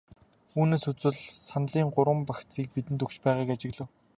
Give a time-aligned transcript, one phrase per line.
[0.59, 3.89] Үүнээс үзвэл саналын гурван багцыг бидэнд өгч байгааг ажиглав.